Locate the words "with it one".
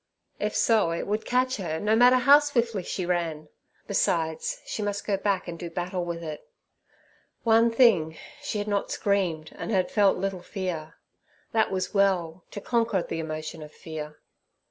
6.03-7.69